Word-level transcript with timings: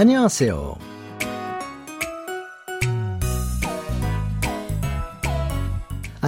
안녕하세요. 0.00 0.76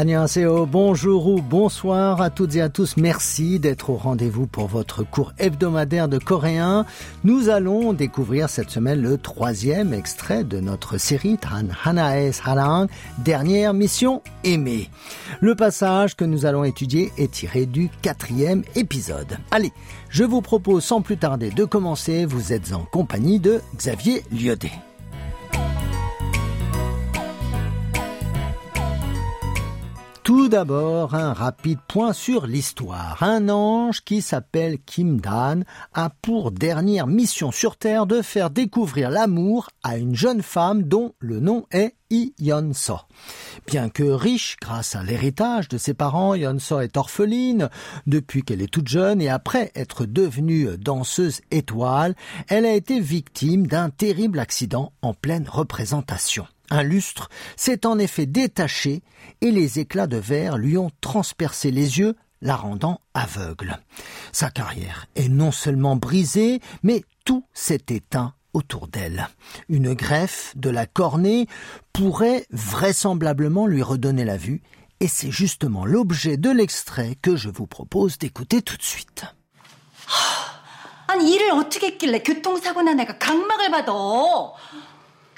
Bonjour 0.02 1.26
ou 1.26 1.42
bonsoir 1.42 2.22
à 2.22 2.30
toutes 2.30 2.56
et 2.56 2.62
à 2.62 2.70
tous. 2.70 2.96
Merci 2.96 3.58
d'être 3.58 3.90
au 3.90 3.96
rendez-vous 3.96 4.46
pour 4.46 4.66
votre 4.66 5.02
cours 5.02 5.34
hebdomadaire 5.38 6.08
de 6.08 6.16
coréen. 6.16 6.86
Nous 7.22 7.50
allons 7.50 7.92
découvrir 7.92 8.48
cette 8.48 8.70
semaine 8.70 9.02
le 9.02 9.18
troisième 9.18 9.92
extrait 9.92 10.42
de 10.42 10.58
notre 10.58 10.96
série 10.96 11.36
Tan 11.36 11.66
Hanae 11.84 12.32
Sarang, 12.32 12.86
dernière 13.18 13.74
mission 13.74 14.22
aimée. 14.42 14.88
Le 15.42 15.54
passage 15.54 16.16
que 16.16 16.24
nous 16.24 16.46
allons 16.46 16.64
étudier 16.64 17.12
est 17.18 17.32
tiré 17.32 17.66
du 17.66 17.90
quatrième 18.00 18.62
épisode. 18.76 19.36
Allez, 19.50 19.72
je 20.08 20.24
vous 20.24 20.40
propose 20.40 20.82
sans 20.82 21.02
plus 21.02 21.18
tarder 21.18 21.50
de 21.50 21.66
commencer. 21.66 22.24
Vous 22.24 22.54
êtes 22.54 22.72
en 22.72 22.86
compagnie 22.90 23.38
de 23.38 23.60
Xavier 23.76 24.24
Liodé. 24.32 24.70
Tout 30.22 30.48
d'abord, 30.48 31.14
un 31.14 31.32
rapide 31.32 31.78
point 31.88 32.12
sur 32.12 32.46
l'histoire. 32.46 33.22
Un 33.22 33.48
ange 33.48 34.02
qui 34.04 34.20
s'appelle 34.20 34.78
Kim 34.84 35.18
Dan 35.18 35.64
a 35.94 36.10
pour 36.10 36.50
dernière 36.52 37.06
mission 37.06 37.50
sur 37.50 37.76
Terre 37.76 38.04
de 38.04 38.20
faire 38.20 38.50
découvrir 38.50 39.08
l'amour 39.08 39.70
à 39.82 39.96
une 39.96 40.14
jeune 40.14 40.42
femme 40.42 40.82
dont 40.82 41.14
le 41.20 41.40
nom 41.40 41.64
est 41.72 41.94
So. 42.72 42.96
Bien 43.66 43.88
que 43.88 44.02
riche 44.02 44.56
grâce 44.60 44.96
à 44.96 45.02
l'héritage 45.02 45.68
de 45.68 45.78
ses 45.78 45.94
parents, 45.94 46.34
Yeon 46.34 46.58
So 46.58 46.80
est 46.80 46.96
orpheline 46.96 47.70
depuis 48.06 48.42
qu'elle 48.42 48.62
est 48.62 48.72
toute 48.72 48.88
jeune 48.88 49.22
et 49.22 49.28
après 49.28 49.70
être 49.76 50.06
devenue 50.06 50.76
danseuse 50.76 51.40
étoile, 51.52 52.16
elle 52.48 52.66
a 52.66 52.74
été 52.74 52.98
victime 52.98 53.68
d'un 53.68 53.90
terrible 53.90 54.40
accident 54.40 54.92
en 55.02 55.14
pleine 55.14 55.46
représentation. 55.48 56.46
Un 56.70 56.82
lustre 56.84 57.28
s'est 57.56 57.84
en 57.84 57.98
effet 57.98 58.26
détaché 58.26 59.02
et 59.40 59.50
les 59.50 59.80
éclats 59.80 60.06
de 60.06 60.16
verre 60.16 60.56
lui 60.56 60.78
ont 60.78 60.90
transpercé 61.00 61.70
les 61.70 61.98
yeux, 61.98 62.16
la 62.40 62.56
rendant 62.56 63.00
aveugle. 63.12 63.78
Sa 64.32 64.50
carrière 64.50 65.06
est 65.16 65.28
non 65.28 65.52
seulement 65.52 65.96
brisée, 65.96 66.60
mais 66.82 67.04
tout 67.24 67.44
s'est 67.52 67.84
éteint 67.88 68.34
autour 68.52 68.88
d'elle. 68.88 69.28
Une 69.68 69.94
greffe 69.94 70.52
de 70.56 70.70
la 70.70 70.86
cornée 70.86 71.46
pourrait 71.92 72.46
vraisemblablement 72.50 73.66
lui 73.66 73.82
redonner 73.82 74.24
la 74.24 74.36
vue, 74.36 74.62
et 75.00 75.08
c'est 75.08 75.30
justement 75.30 75.84
l'objet 75.84 76.36
de 76.36 76.50
l'extrait 76.50 77.16
que 77.20 77.36
je 77.36 77.48
vous 77.48 77.66
propose 77.66 78.18
d'écouter 78.18 78.62
tout 78.62 78.76
de 78.76 78.82
suite. 78.82 79.24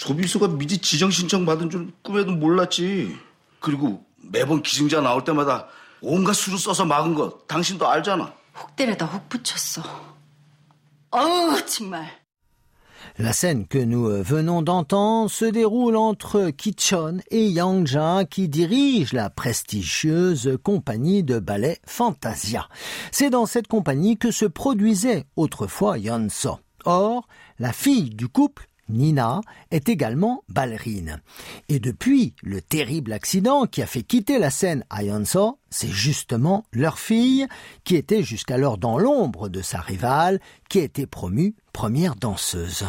조비수가 0.01 0.49
미리 0.49 0.77
지정 0.77 1.09
신청 1.09 1.45
받은 1.45 1.69
줄 1.69 1.91
꿈에도 2.01 2.31
몰랐지. 2.31 3.17
그리고 3.59 4.05
매번 4.17 4.61
기증자 4.61 5.01
나올 5.01 5.23
때마다 5.23 5.67
온갖 6.01 6.33
수를 6.33 6.57
써서 6.59 6.85
막은 6.85 7.15
거 7.15 7.39
당신도 7.47 7.87
알잖아. 7.87 8.33
혹 8.59 8.75
때려다 8.75 9.05
혹 9.05 9.27
붙였어. 9.29 9.81
어우 11.11 11.65
정말. 11.65 12.05
La 13.19 13.33
scène 13.33 13.65
que 13.65 13.79
nous 13.79 14.21
venons 14.21 14.61
d'entendre 14.61 15.31
se 15.31 15.45
déroule 15.45 15.97
entre 15.97 16.51
Kichon 16.51 17.19
et 17.31 17.47
Yangja 17.47 18.25
qui 18.25 18.47
dirigent 18.47 19.15
la 19.15 19.31
prestigieuse 19.31 20.57
compagnie 20.61 21.23
de 21.23 21.39
ballet 21.39 21.79
Fantasia. 21.87 22.69
C'est 23.11 23.31
dans 23.31 23.47
cette 23.47 23.67
compagnie 23.67 24.17
que 24.17 24.29
se 24.29 24.45
produisait 24.45 25.25
autrefois 25.35 25.97
Yeonso. 25.97 26.59
Or, 26.85 27.27
la 27.57 27.73
fille 27.73 28.11
du 28.11 28.27
couple 28.27 28.67
Nina 28.89 29.41
est 29.71 29.89
également 29.89 30.43
ballerine. 30.49 31.21
Et 31.69 31.79
depuis 31.79 32.33
le 32.41 32.61
terrible 32.61 33.13
accident 33.13 33.65
qui 33.65 33.81
a 33.81 33.87
fait 33.87 34.03
quitter 34.03 34.39
la 34.39 34.49
scène 34.49 34.85
à 34.89 35.03
Yeonso, 35.03 35.59
c'est 35.69 35.89
justement 35.89 36.63
leur 36.71 36.99
fille, 36.99 37.47
qui 37.83 37.95
était 37.95 38.23
jusqu'alors 38.23 38.77
dans 38.77 38.97
l'ombre 38.97 39.49
de 39.49 39.61
sa 39.61 39.79
rivale, 39.79 40.39
qui 40.69 40.79
a 40.79 40.83
été 40.83 41.05
promue 41.05 41.55
première 41.73 42.15
danseuse. 42.15 42.85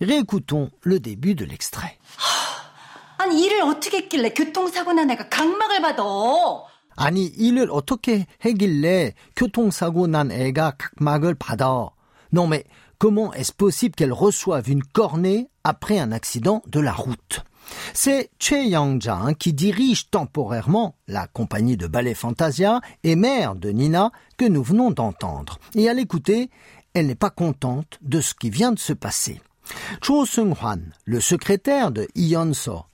Réécoutons 0.00 0.70
le 0.82 1.00
début 1.00 1.34
de 1.34 1.44
l'extrait. 1.44 1.98
아니 3.18 3.44
일을 3.44 3.62
어떻게 3.62 3.98
했길래 3.98 4.30
교통사고 4.34 4.92
난 4.92 5.10
애가 5.10 5.28
각막을 5.28 5.80
받아? 5.80 6.02
아니 6.96 7.26
일을 7.26 7.70
어떻게 7.70 8.26
했길래 8.44 9.14
교통사고 9.34 10.06
난 10.06 10.30
애가 10.30 10.72
각막을 10.78 11.34
받아? 11.34 11.90
Non 12.32 12.48
mais 12.48 12.64
comment 13.01 13.33
est-ce 13.33 13.51
possible 13.51 13.95
qu'elle 13.95 14.13
reçoive 14.13 14.69
une 14.69 14.83
cornée 14.83 15.49
après 15.63 15.97
un 15.97 16.11
accident 16.11 16.61
de 16.67 16.79
la 16.79 16.93
route? 16.93 17.43
C'est 17.95 18.29
Che 18.37 18.63
Yang-ja 18.63 19.33
qui 19.39 19.53
dirige 19.53 20.11
temporairement 20.11 20.95
la 21.07 21.25
compagnie 21.25 21.77
de 21.77 21.87
ballet 21.87 22.13
Fantasia 22.13 22.79
et 23.03 23.15
mère 23.15 23.55
de 23.55 23.71
Nina 23.71 24.11
que 24.37 24.45
nous 24.45 24.61
venons 24.61 24.91
d'entendre. 24.91 25.57
Et 25.73 25.89
à 25.89 25.95
l'écouter, 25.95 26.51
elle 26.93 27.07
n'est 27.07 27.15
pas 27.15 27.31
contente 27.31 27.97
de 28.03 28.21
ce 28.21 28.35
qui 28.35 28.51
vient 28.51 28.71
de 28.71 28.77
se 28.77 28.93
passer. 28.93 29.41
Cho 30.03 30.27
Seung-hwan, 30.27 30.83
le 31.05 31.21
secrétaire 31.21 31.89
de 31.89 32.07
Yeon-so, 32.13 32.81
Cho 32.81 32.90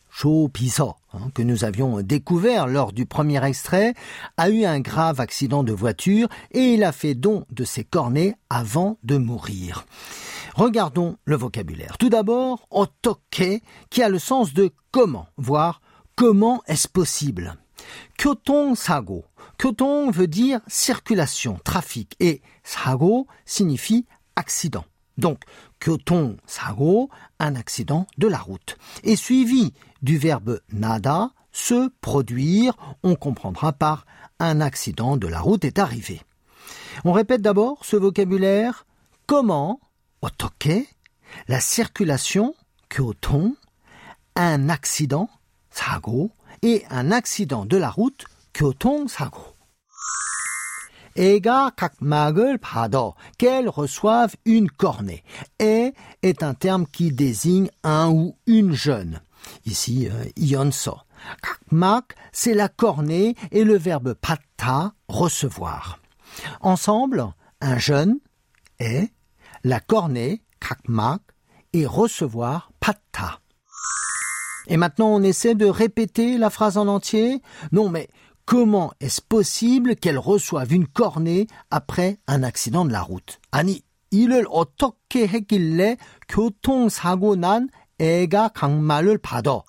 Piso, 0.51 0.95
hein, 1.13 1.29
que 1.35 1.43
nous 1.43 1.63
avions 1.63 2.01
découvert 2.01 2.65
lors 2.65 2.91
du 2.91 3.05
premier 3.05 3.43
extrait, 3.45 3.93
a 4.37 4.49
eu 4.49 4.65
un 4.65 4.79
grave 4.79 5.19
accident 5.19 5.63
de 5.63 5.71
voiture 5.71 6.27
et 6.51 6.73
il 6.73 6.83
a 6.83 6.91
fait 6.91 7.13
don 7.13 7.45
de 7.51 7.63
ses 7.63 7.83
cornets 7.83 8.35
avant 8.49 8.97
de 9.03 9.17
mourir. 9.17 9.85
Regardons 10.55 11.17
le 11.25 11.35
vocabulaire. 11.35 11.97
Tout 11.99 12.09
d'abord, 12.09 12.65
otoke, 12.71 13.61
qui 13.91 14.01
a 14.01 14.09
le 14.09 14.17
sens 14.17 14.53
de 14.55 14.71
comment, 14.91 15.27
voire 15.37 15.81
comment 16.15 16.63
est-ce 16.65 16.87
possible. 16.87 17.55
Kyotong 18.17 18.75
sago. 18.75 19.23
Kyotong 19.59 20.11
veut 20.11 20.27
dire 20.27 20.61
circulation, 20.67 21.59
trafic, 21.63 22.15
et 22.19 22.41
sago 22.63 23.27
signifie 23.45 24.07
accident. 24.35 24.85
Donc, 25.17 25.41
Kyoton 25.79 26.37
Sago, 26.45 27.09
un 27.39 27.55
accident 27.55 28.07
de 28.17 28.27
la 28.27 28.37
route. 28.37 28.77
Et 29.03 29.15
suivi 29.15 29.73
du 30.01 30.17
verbe 30.17 30.59
nada, 30.71 31.31
se 31.51 31.89
produire, 32.01 32.73
on 33.03 33.15
comprendra 33.15 33.73
par 33.73 34.05
un 34.39 34.61
accident 34.61 35.17
de 35.17 35.27
la 35.27 35.39
route 35.39 35.65
est 35.65 35.79
arrivé. 35.79 36.21
On 37.03 37.11
répète 37.11 37.41
d'abord 37.41 37.83
ce 37.83 37.95
vocabulaire 37.95 38.85
comment, 39.25 39.79
otoke, 40.21 40.85
la 41.47 41.59
circulation, 41.59 42.55
kyoton, 42.89 43.55
un 44.35 44.69
accident, 44.69 45.29
sago, 45.71 46.31
et 46.61 46.83
un 46.89 47.11
accident 47.11 47.65
de 47.65 47.77
la 47.77 47.89
route, 47.89 48.25
kyoton 48.53 49.07
sago. 49.07 49.56
Ega 51.17 51.71
kakmagel 51.75 52.59
pado, 52.59 53.15
qu'elle 53.39 53.69
reçoive 53.69 54.35
une 54.45 54.69
cornée. 54.69 55.23
Et 55.59 55.93
est 56.21 56.43
un 56.43 56.53
terme 56.53 56.85
qui 56.85 57.11
désigne 57.11 57.69
un 57.83 58.09
ou 58.09 58.35
une 58.45 58.73
jeune. 58.73 59.19
Ici, 59.65 60.07
euh, 60.07 60.25
ionso. 60.37 60.97
Kakmak, 61.41 62.15
c'est 62.31 62.53
la 62.53 62.69
cornée 62.69 63.35
et 63.51 63.63
le 63.63 63.77
verbe 63.77 64.13
patta, 64.13 64.93
recevoir. 65.07 65.99
Ensemble, 66.61 67.25
un 67.61 67.79
jeune 67.79 68.19
est, 68.79 69.09
la 69.63 69.79
cornée, 69.79 70.43
kakmak, 70.59 71.21
et 71.73 71.87
recevoir 71.87 72.71
patta. 72.79 73.39
Et 74.67 74.77
maintenant, 74.77 75.07
on 75.07 75.23
essaie 75.23 75.55
de 75.55 75.65
répéter 75.65 76.37
la 76.37 76.49
phrase 76.49 76.77
en 76.77 76.87
entier? 76.87 77.41
Non, 77.71 77.89
mais 77.89 78.09
Comment 78.46 78.92
est-ce 79.00 79.20
possible 79.20 79.96
qu'elle 79.96 80.18
reçoive 80.18 80.72
une 80.72 80.86
cornée 80.86 81.46
après 81.70 82.18
un 82.26 82.42
accident 82.42 82.84
de 82.84 82.92
la 82.92 83.02
route? 83.02 83.38
아니, 83.52 83.82
이를 84.10 84.46
어떻게 84.50 85.26
했길래 85.26 85.96
교통사고 86.28 87.36
난 87.36 87.68
애가 87.98 88.48
강마를 88.48 89.18
받아? 89.18 89.62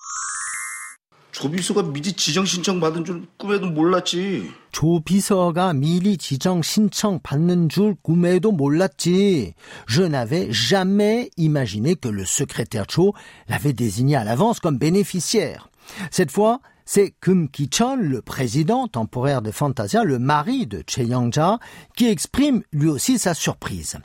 조비서가 1.33 1.83
미리 1.83 2.13
지정 2.13 2.45
신청 2.45 2.79
받은 2.79 3.05
줄 3.05 3.25
꿈에도 3.37 3.67
몰랐지. 3.67 4.51
조비서가 4.71 5.73
미리 5.73 6.17
지정 6.17 6.61
신청 6.61 7.19
받는 7.23 7.69
줄 7.69 7.95
꿈에도 8.03 8.51
몰랐지. 8.51 9.53
Je 9.87 10.03
n'avais 10.03 10.51
jamais 10.51 11.31
imaginé 11.37 11.95
que 11.95 12.09
le 12.09 12.25
secrétaire 12.25 12.85
Cho 12.87 13.13
l'avait 13.49 13.73
désigné 13.73 14.15
à 14.15 14.23
l'avance 14.23 14.59
comme 14.59 14.77
bénéficiaire. 14.77 15.69
Cette 16.11 16.31
fois, 16.31 16.59
c'est 16.90 17.14
Kum 17.20 17.50
Ki-chol, 17.50 18.00
le 18.00 18.22
président 18.22 18.88
temporaire 18.88 19.42
de 19.42 19.50
Fantasia, 19.50 20.04
le 20.04 20.18
mari 20.18 20.66
de 20.66 20.82
Che 20.86 21.02
Yang-ja, 21.02 21.58
qui 21.94 22.06
exprime 22.06 22.62
lui 22.72 22.88
aussi 22.88 23.18
sa 23.18 23.34
surprise. 23.34 23.98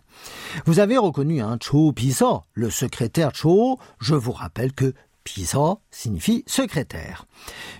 Vous 0.66 0.80
avez 0.80 0.98
reconnu 0.98 1.42
un 1.42 1.52
hein, 1.52 1.58
Cho 1.62 1.94
Piso, 1.94 2.42
le 2.54 2.70
secrétaire 2.70 3.32
Cho. 3.34 3.80
Je 4.02 4.16
vous 4.16 4.34
rappelle 4.34 4.74
que 4.74 4.94
Piso 5.24 5.80
signifie 5.92 6.44
secrétaire. 6.46 7.26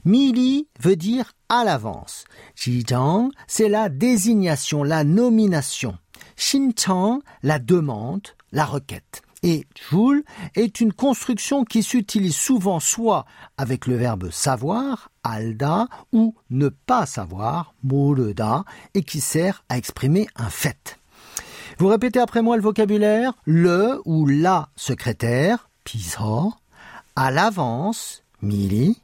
Mili 0.06 0.70
veut 0.80 0.96
dire 0.96 1.34
à 1.50 1.66
l'avance. 1.66 2.24
Jijang, 2.56 3.30
c'est 3.46 3.68
la 3.68 3.90
désignation, 3.90 4.84
la 4.84 5.04
nomination. 5.04 5.98
Shinchang, 6.38 7.20
la 7.42 7.60
demande, 7.60 8.30
la 8.54 8.64
requête 8.64 9.22
et 9.44 9.68
joule 9.90 10.24
est 10.56 10.80
une 10.80 10.94
construction 10.94 11.66
qui 11.66 11.84
s'utilise 11.84 12.36
souvent 12.36 12.80
soit 12.80 13.26
avec 13.58 13.86
le 13.86 13.96
verbe 13.96 14.32
savoir, 14.32 15.12
alda, 15.24 15.88
ou 16.14 16.34
ne 16.50 16.70
pas 16.70 17.06
savoir, 17.06 17.76
mouleda, 17.84 18.64
et 18.94 19.04
qui 19.04 19.20
sert 19.20 19.64
à 19.70 19.78
exprimer 19.78 20.28
un 20.36 20.50
fait. 20.50 20.98
Vous 21.78 21.88
répétez 21.88 22.20
après 22.20 22.42
moi 22.42 22.56
le 22.56 22.64
vocabulaire 22.64 23.34
le 23.46 24.02
ou 24.06 24.26
la 24.26 24.70
secrétaire, 24.76 25.70
pisa, 25.84 26.48
à 27.16 27.32
l'avance, 27.32 28.24
mili, 28.42 29.02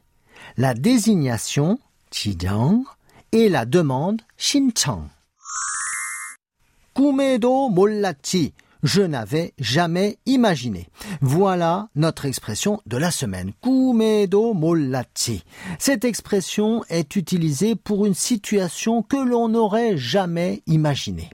la 0.56 0.74
désignation, 0.74 1.78
chidang, 2.10 2.84
et 3.32 3.48
la 3.48 3.66
demande, 3.66 4.22
shinchang. 4.36 5.08
Kumedo 6.94 7.68
mollachi 7.68 8.52
je 8.82 9.02
n'avais 9.02 9.54
jamais 9.58 10.18
imaginé. 10.26 10.88
Voilà 11.20 11.88
notre 11.94 12.26
expression 12.26 12.80
de 12.86 12.96
la 12.96 13.10
semaine. 13.10 13.52
Kumedo 13.62 14.54
mollati. 14.54 15.44
Cette 15.78 16.04
expression 16.04 16.84
est 16.88 17.16
utilisée 17.16 17.76
pour 17.76 18.06
une 18.06 18.14
situation 18.14 19.02
que 19.02 19.16
l'on 19.16 19.48
n'aurait 19.48 19.96
jamais 19.96 20.62
imaginée. 20.66 21.30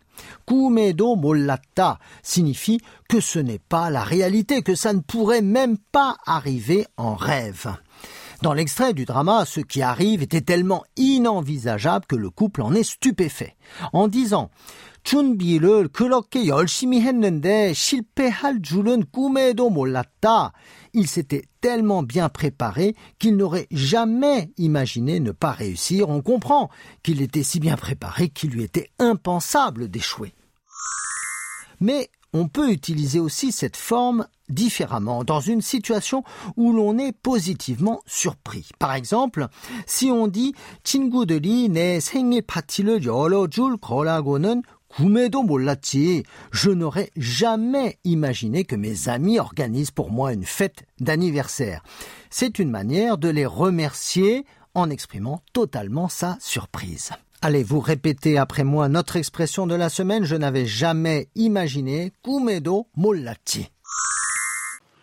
Kumedo 0.47 1.17
mollata 1.17 1.99
signifie 2.23 2.81
que 3.09 3.21
ce 3.21 3.39
n'est 3.39 3.59
pas 3.59 3.91
la 3.91 4.03
réalité, 4.03 4.63
que 4.63 4.75
ça 4.75 4.93
ne 4.93 5.01
pourrait 5.01 5.43
même 5.43 5.77
pas 5.93 6.17
arriver 6.25 6.87
en 6.97 7.15
rêve. 7.15 7.69
Dans 8.42 8.54
l'extrait 8.54 8.94
du 8.94 9.06
drama, 9.06 9.46
ce 9.46 9.60
qui 9.60 9.82
arrive 9.82 10.22
était 10.22 10.42
tellement 10.42 10.84
inenvisageable 10.98 12.06
que 12.08 12.16
le 12.16 12.30
couple 12.30 12.62
en 12.62 12.74
est 12.74 12.84
stupéfait. 12.84 13.56
En 13.94 14.08
disant 14.08 14.50
준비를 15.04 15.88
그렇게 15.90 16.48
열심히 16.48 17.02
했는데 17.02 17.74
실패할 17.74 18.62
줄은 18.62 19.06
꿈에도 19.12 19.70
몰랐다. 19.70 20.54
Il 20.94 21.08
s'était 21.08 21.44
tellement 21.62 22.04
bien 22.04 22.30
préparé 22.30 22.96
qu'il 23.18 23.38
n'aurait 23.38 23.68
jamais 23.72 24.52
imaginé 24.58 25.20
ne 25.20 25.32
pas 25.32 25.52
réussir. 25.52 26.10
On 26.10 26.22
comprend 26.22 26.70
qu'il 27.02 27.22
était 27.22 27.44
si 27.44 27.60
bien 27.60 27.78
préparé 27.78 28.30
qu'il 28.30 28.52
lui 28.52 28.64
était 28.64 28.90
impensable 29.00 29.90
d'échouer. 29.90 30.34
Mais 31.80 32.10
on 32.34 32.48
peut 32.48 32.72
utiliser 32.72 33.20
aussi 33.20 33.52
cette 33.52 33.78
forme 33.78 34.28
différemment 34.50 35.24
dans 35.24 35.40
une 35.40 35.62
situation 35.62 36.24
où 36.58 36.74
l'on 36.74 36.98
est 36.98 37.14
positivement 37.14 38.02
surpris. 38.06 38.70
Par 38.80 38.94
exemple, 38.94 39.48
si 39.86 40.12
on 40.12 40.28
dit 40.28 40.54
친구들이 40.84 41.70
내 41.70 42.00
생일 42.00 42.42
파티를 42.44 43.06
열어줄 43.06 43.78
거라고는 43.78 44.64
je 46.52 46.70
n'aurais 46.70 47.12
jamais 47.16 47.98
imaginé 48.04 48.64
que 48.66 48.76
mes 48.76 49.10
amis 49.10 49.40
organisent 49.40 49.92
pour 49.92 50.12
moi 50.12 50.34
une 50.34 50.44
fête 50.44 50.84
d'anniversaire. 51.00 51.84
C'est 52.30 52.60
une 52.60 52.70
manière 52.70 53.18
de 53.18 53.30
les 53.30 53.46
remercier 53.46 54.46
en 54.74 54.90
exprimant 54.90 55.42
totalement 55.54 56.10
sa 56.10 56.38
surprise. 56.40 57.12
Allez, 57.42 57.64
vous 57.64 57.80
répétez 57.80 58.38
après 58.38 58.64
moi 58.64 58.88
notre 58.88 59.16
expression 59.16 59.66
de 59.66 59.76
la 59.76 59.90
semaine. 59.90 60.26
Je 60.26 60.36
n'avais 60.36 60.68
jamais 60.68 61.30
imaginé 61.36 62.12
꿈에도 62.22 62.86
몰랐지. 62.96 63.72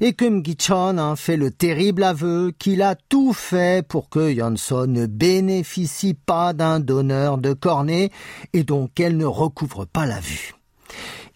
Et 0.00 0.14
Kum 0.14 0.44
Gichon 0.44 0.98
a 0.98 1.16
fait 1.16 1.36
le 1.36 1.50
terrible 1.50 2.04
aveu 2.04 2.52
qu'il 2.58 2.82
a 2.82 2.94
tout 2.94 3.32
fait 3.32 3.86
pour 3.86 4.08
que 4.08 4.32
Yonso 4.32 4.86
ne 4.86 5.06
bénéficie 5.06 6.14
pas 6.14 6.52
d'un 6.52 6.80
donneur 6.80 7.38
de 7.38 7.52
cornet 7.52 8.10
et 8.52 8.64
donc 8.64 8.94
qu'elle 8.94 9.16
ne 9.16 9.26
recouvre 9.26 9.86
pas 9.86 10.06
la 10.06 10.20
vue. 10.20 10.54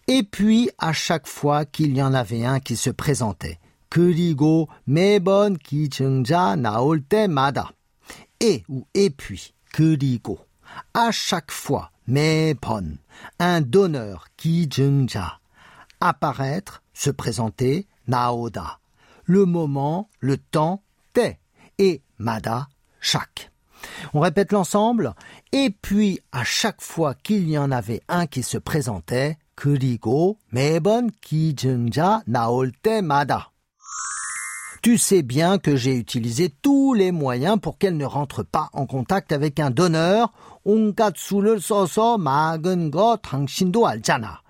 Et 0.07 0.23
puis, 0.23 0.69
à 0.77 0.93
chaque 0.93 1.27
fois 1.27 1.65
qu'il 1.65 1.95
y 1.95 2.01
en 2.01 2.13
avait 2.13 2.45
un 2.45 2.59
qui 2.59 2.75
se 2.75 2.89
présentait, 2.89 3.59
그리고 3.95 4.67
매번 4.83 5.55
기증자 5.55 6.57
나올 6.57 6.99
때마다 6.99 7.71
et 8.41 8.63
ou 8.67 8.85
et 8.93 9.09
puis 9.09 9.53
그리고 9.71 10.39
à 10.93 11.11
chaque 11.11 11.51
fois 11.51 11.91
매번 12.05 12.97
un 13.39 13.61
donneur 13.61 14.25
기증자 14.35 15.39
apparaître 16.01 16.83
se 16.93 17.09
présenter 17.09 17.87
naoda 18.07 18.79
le 19.25 19.45
moment 19.45 20.09
le 20.19 20.37
temps 20.37 20.81
te 21.13 21.33
et 21.77 22.01
mada 22.17 22.67
chaque 22.99 23.51
on 24.13 24.19
répète 24.19 24.51
l'ensemble 24.51 25.13
et 25.51 25.69
puis 25.69 26.19
à 26.31 26.43
chaque 26.43 26.81
fois 26.81 27.13
qu'il 27.13 27.49
y 27.49 27.57
en 27.57 27.71
avait 27.71 28.01
un 28.07 28.27
qui 28.27 28.43
se 28.43 28.57
présentait 28.57 29.37
그리고 29.55 30.37
매번 30.49 31.09
기증자 31.21 32.21
나올 32.27 32.71
때마다. 32.71 33.51
Tu 34.81 34.97
sais 34.99 35.23
bien 35.23 35.57
que 35.57 35.75
j'ai 35.75 35.95
utilisé 35.95 36.53
tous 36.61 36.93
les 36.93 37.11
moyens 37.11 37.57
pour 37.59 37.79
qu'elle 37.79 37.97
ne 37.97 38.05
rentre 38.05 38.43
pas 38.43 38.69
en 38.73 38.85
contact 38.85 39.31
avec 39.31 39.59
un 39.59 39.71
donneur. 39.71 40.31
온갖 40.63 41.15
수를 41.15 41.59
써서 41.59 42.17
막은 42.17 42.91
거 42.91 43.17
당신도 43.23 43.87
알잖아. 43.87 44.41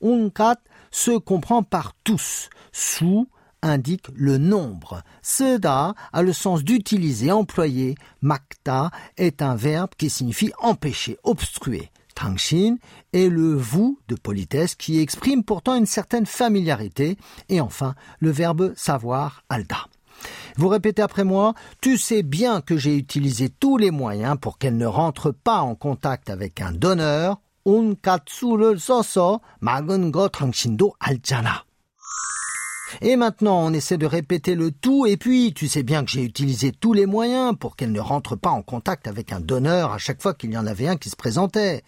온갖 0.00 0.60
se 0.93 1.17
comprend 1.17 1.63
par 1.63 1.93
tous. 2.05 2.49
Sous 2.71 3.27
indique 3.61 4.07
le 4.13 4.37
nombre. 4.37 5.03
Seda 5.21 5.95
a 6.13 6.21
le 6.21 6.31
sens 6.31 6.63
d'utiliser, 6.63 7.31
employer. 7.31 7.95
Makta 8.21 8.91
est 9.17 9.41
un 9.41 9.55
verbe 9.55 9.91
qui 9.97 10.09
signifie 10.09 10.53
empêcher, 10.59 11.17
obstruer. 11.23 11.89
Tangshin 12.15 12.75
et 13.11 13.27
le 13.27 13.55
vous 13.55 13.97
de 14.07 14.15
politesse 14.15 14.75
qui 14.75 14.99
exprime 14.99 15.43
pourtant 15.43 15.75
une 15.75 15.87
certaine 15.87 16.27
familiarité. 16.27 17.17
Et 17.49 17.59
enfin, 17.59 17.95
le 18.19 18.29
verbe 18.29 18.73
savoir, 18.75 19.43
alda. 19.49 19.87
Vous 20.57 20.67
répétez 20.67 21.01
après 21.01 21.23
moi, 21.23 21.55
tu 21.81 21.97
sais 21.97 22.21
bien 22.21 22.61
que 22.61 22.77
j'ai 22.77 22.95
utilisé 22.95 23.49
tous 23.49 23.77
les 23.77 23.89
moyens 23.89 24.37
pour 24.39 24.59
qu'elle 24.59 24.77
ne 24.77 24.85
rentre 24.85 25.31
pas 25.31 25.61
en 25.61 25.73
contact 25.73 26.29
avec 26.29 26.61
un 26.61 26.71
donneur. 26.71 27.41
온갖수를 27.64 28.78
써서 28.78 29.40
막은 29.60 30.12
거 30.12 30.28
당신도 30.28 30.94
알잖아. 30.98 31.64
Et 33.02 33.16
maintenant, 33.16 33.66
on 33.66 33.74
essaie 33.74 33.98
de 33.98 34.06
répéter 34.06 34.54
le 34.54 34.70
tout, 34.70 35.06
et 35.06 35.18
puis, 35.18 35.52
tu 35.52 35.68
sais 35.68 35.82
bien 35.82 36.04
que 36.04 36.10
j'ai 36.10 36.22
utilisé 36.22 36.72
tous 36.72 36.94
les 36.94 37.04
moyens 37.04 37.54
pour 37.58 37.76
qu'elle 37.76 37.92
ne 37.92 38.00
rentre 38.00 38.34
pas 38.34 38.50
en 38.50 38.62
contact 38.62 39.06
avec 39.06 39.32
un 39.32 39.40
donneur 39.40 39.92
à 39.92 39.98
chaque 39.98 40.22
fois 40.22 40.32
qu'il 40.32 40.52
y 40.52 40.56
en 40.56 40.66
avait 40.66 40.88
un 40.88 40.96
qui 40.96 41.10
se 41.10 41.16
présentait. 41.16 41.82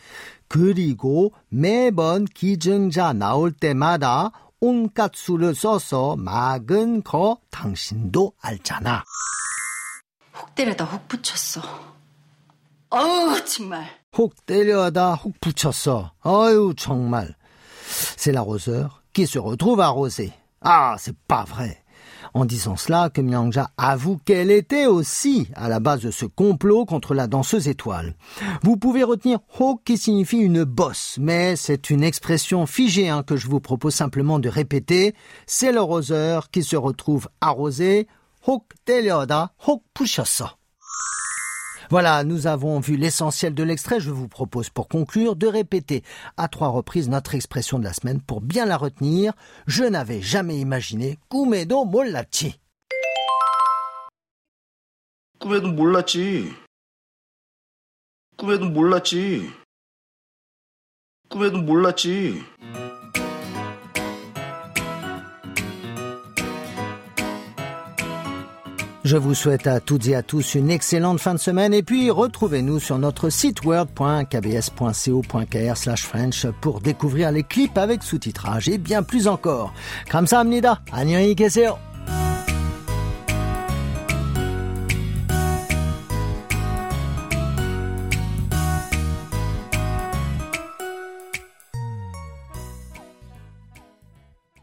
그리고 0.49 1.33
매번 1.49 2.26
기증자 2.26 3.12
나올 3.14 3.52
때마다 3.52 4.33
온갖 4.61 5.12
수를 5.14 5.55
써서 5.55 6.17
막은 6.17 7.02
거 7.02 7.38
당신도 7.50 8.35
알잖아. 8.40 9.05
혹 10.38 10.55
때려다 10.55 10.85
혹 10.85 11.09
붙였어. 11.09 11.62
어우, 12.90 13.45
정말. 13.45 14.00
혹 14.12 14.35
때려다 14.47 15.14
혹 15.14 15.40
붙였어. 15.40 16.12
어유 16.26 16.75
정말. 16.76 17.35
C'est 18.17 18.33
l'arroseur 18.33 19.02
qui 19.12 19.26
se 19.26 19.38
retrouve 19.38 19.81
arrosé. 19.81 20.33
Ah, 20.61 20.97
c'est 20.99 21.17
pas 21.29 21.45
vrai. 21.45 21.83
En 22.35 22.45
disant 22.45 22.76
cela, 22.76 23.11
que 23.11 23.21
Myangja 23.21 23.71
avoue 23.76 24.19
qu'elle 24.25 24.50
était 24.50 24.87
aussi 24.87 25.49
à 25.55 25.69
la 25.69 25.81
base 25.81 26.02
de 26.02 26.11
ce 26.11 26.26
complot 26.26 26.85
contre 26.85 27.14
la 27.14 27.26
danseuse 27.26 27.67
étoile. 27.67 28.14
Vous 28.62 28.76
pouvez 28.76 29.02
retenir 29.02 29.40
Ho 29.59 29.81
qui 29.85 29.99
signifie 29.99 30.38
une 30.38 30.64
bosse, 30.64 31.17
mais 31.21 31.57
c'est 31.57 31.90
une 31.90 32.05
expression 32.05 32.67
figée 32.67 33.09
hein, 33.09 33.23
que 33.23 33.37
je 33.37 33.49
vous 33.49 33.61
propose 33.61 33.95
simplement 33.95 34.38
de 34.38 34.49
répéter. 34.49 35.14
C'est 35.47 35.73
le 35.73 35.81
roseur 35.81 36.50
qui 36.50 36.62
se 36.62 36.76
retrouve 36.76 37.29
arrosé. 37.40 38.07
Hok 38.47 38.64
telioda, 38.85 39.52
hok 39.67 39.83
voilà, 41.90 42.23
nous 42.23 42.47
avons 42.47 42.79
vu 42.79 42.97
l'essentiel 42.97 43.52
de 43.52 43.64
l'extrait. 43.64 43.99
Je 43.99 44.12
vous 44.12 44.29
propose 44.29 44.71
pour 44.71 44.87
conclure 44.87 45.35
de 45.35 45.49
répéter 45.49 46.05
à 46.37 46.47
trois 46.47 46.69
reprises 46.69 47.09
notre 47.09 47.35
expression 47.35 47.81
de 47.81 47.85
la 47.85 47.93
semaine 47.93 48.21
pour 48.21 48.40
bien 48.40 48.64
la 48.64 48.76
retenir. 48.76 49.33
Je 49.67 49.83
n'avais 49.83 50.23
jamais 50.23 50.61
imaginé 50.61 51.17
꿈에도 51.29 51.85
몰랐지. 51.85 52.61
꿈에도 55.40 55.73
몰랐지. 55.73 56.55
꿈에도 58.37 58.71
몰랐지. 58.71 59.50
꿈에도 61.29 61.59
몰랐지. 61.59 62.45
Je 69.05 69.17
vous 69.17 69.35
souhaite 69.35 69.67
à 69.67 69.81
toutes 69.81 70.07
et 70.09 70.14
à 70.14 70.23
tous 70.23 70.55
une 70.55 70.71
excellente 70.71 71.21
fin 71.21 71.35
de 71.35 71.38
semaine 71.38 71.73
et 71.73 71.83
puis 71.83 72.11
retrouvez-nous 72.11 72.81
sur 72.81 72.99
notre 72.99 73.31
site 73.31 73.64
word.kbs.co.kr 73.64 75.97
French 75.97 76.47
pour 76.61 76.81
découvrir 76.81 77.33
les 77.33 77.43
clips 77.43 77.79
avec 77.79 78.02
sous-titrage 78.02 78.69
et 78.69 78.79
bien 78.79 79.02
plus 79.02 79.26
encore. 79.26 79.73
감사합니다. 80.09 80.83
안녕히 80.93 81.35
계세요. 81.35 81.79